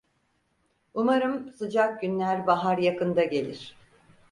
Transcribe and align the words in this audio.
Umarım 0.93 1.51
sıcak 1.53 2.01
günler 2.01 2.47
bahar 2.47 2.77
yakında 2.77 3.23
gelir. 3.23 3.75